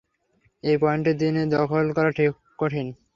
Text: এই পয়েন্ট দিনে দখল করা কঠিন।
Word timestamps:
এই 0.63 0.77
পয়েন্ট 0.81 1.05
দিনে 1.19 1.43
দখল 1.53 1.85
করা 1.97 2.11
কঠিন। 2.59 2.87